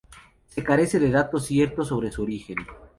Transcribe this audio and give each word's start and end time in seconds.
Se 0.47 0.63
carece 0.63 0.97
de 0.99 1.11
datos 1.11 1.45
ciertos 1.45 1.89
sobre 1.89 2.11
su 2.11 2.23
origen. 2.23 2.55